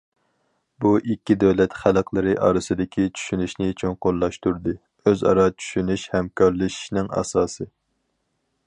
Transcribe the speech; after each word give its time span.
بۇ 0.85 0.93
ئىككى 0.99 1.35
دۆلەت 1.43 1.75
خەلقلىرى 1.81 2.33
ئارىسىدىكى 2.47 3.05
چۈشىنىشنى 3.19 3.69
چوڭقۇرلاشتۇردى، 3.83 4.75
ئۆزئارا 5.13 5.47
چۈشىنىش 5.59 6.09
ھەمكارلىشىشنىڭ 6.17 7.17
ئاساسى. 7.21 7.71